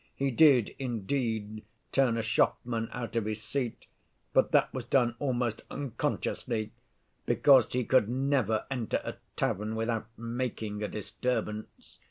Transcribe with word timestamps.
He 0.15 0.31
did 0.31 0.73
indeed 0.79 1.63
turn 1.91 2.17
a 2.17 2.23
shopman 2.23 2.89
out 2.91 3.15
of 3.15 3.25
his 3.25 3.43
seat, 3.43 3.85
but 4.33 4.51
that 4.51 4.73
was 4.73 4.85
done 4.85 5.15
almost 5.19 5.61
unconsciously, 5.69 6.71
because 7.27 7.71
he 7.73 7.83
could 7.85 8.09
never 8.09 8.65
enter 8.71 8.99
a 9.03 9.17
tavern 9.37 9.75
without 9.75 10.07
making 10.17 10.81
a 10.81 10.87
disturbance. 10.87 11.99